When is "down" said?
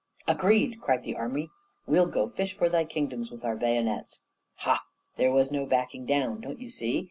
6.07-6.41